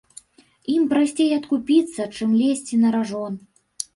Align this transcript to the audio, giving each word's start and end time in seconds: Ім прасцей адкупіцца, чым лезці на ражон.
Ім 0.75 0.87
прасцей 0.93 1.29
адкупіцца, 1.39 2.01
чым 2.15 2.33
лезці 2.41 2.79
на 2.87 2.97
ражон. 2.99 3.33